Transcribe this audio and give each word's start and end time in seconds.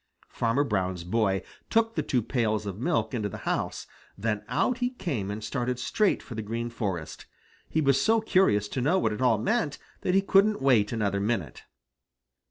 Farmer 0.29 0.63
Brown's 0.63 1.03
boy 1.03 1.43
took 1.69 1.93
the 1.93 2.01
two 2.01 2.23
pails 2.23 2.65
of 2.65 2.79
milk 2.79 3.13
into 3.13 3.29
the 3.29 3.37
house, 3.45 3.85
then 4.17 4.43
out 4.47 4.79
he 4.79 4.89
came 4.89 5.29
and 5.29 5.43
started 5.43 5.77
straight 5.77 6.23
for 6.23 6.33
the 6.33 6.41
Green 6.41 6.71
Forest. 6.71 7.27
He 7.69 7.81
was 7.81 8.01
so 8.01 8.19
curious 8.19 8.67
to 8.69 8.81
know 8.81 8.97
what 8.97 9.13
it 9.13 9.21
all 9.21 9.37
meant 9.37 9.77
that 10.01 10.15
he 10.15 10.21
couldn't 10.23 10.59
wait 10.59 10.91
another 10.91 11.19
minute. 11.19 11.65